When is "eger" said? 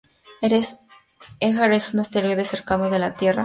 1.39-1.73